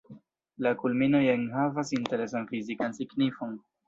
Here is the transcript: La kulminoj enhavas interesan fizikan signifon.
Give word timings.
La 0.67 0.69
kulminoj 0.77 1.19
enhavas 1.33 1.91
interesan 1.97 2.47
fizikan 2.53 2.97
signifon. 3.01 3.53